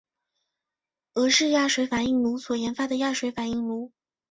[1.13, 3.91] 俄式压水反应炉所研发的压水反应炉。